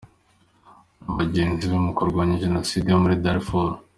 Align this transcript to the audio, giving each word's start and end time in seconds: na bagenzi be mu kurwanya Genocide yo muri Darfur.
na 1.03 1.11
bagenzi 1.17 1.63
be 1.71 1.77
mu 1.85 1.91
kurwanya 1.97 2.41
Genocide 2.43 2.87
yo 2.91 3.01
muri 3.03 3.15
Darfur. 3.23 3.69